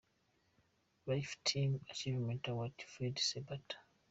Life 1.09 1.33
Time 1.49 1.79
Achievement 1.91 2.47
Award 2.47 2.73
Fred 2.91 3.17
Sebatta. 3.19 3.75